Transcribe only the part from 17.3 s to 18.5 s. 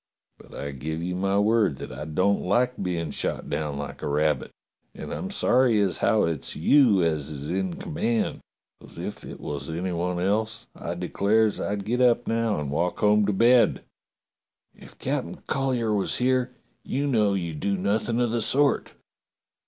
you'd do nothing of the